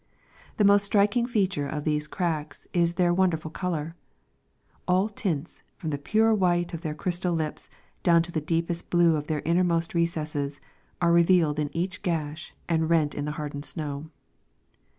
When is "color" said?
3.51-3.93